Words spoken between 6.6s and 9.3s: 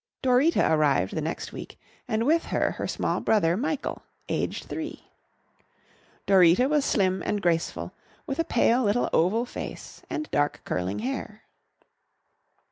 was slim and graceful, with a pale little